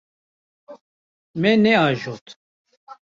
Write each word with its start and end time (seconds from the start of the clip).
Me 1.41 1.51
neajot. 1.63 2.27